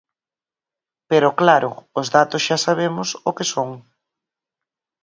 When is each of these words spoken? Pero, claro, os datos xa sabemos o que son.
Pero, 1.09 1.35
claro, 1.41 1.69
os 1.99 2.07
datos 2.15 2.41
xa 2.47 2.57
sabemos 2.65 3.09
o 3.29 3.31
que 3.37 3.45
son. 3.53 3.69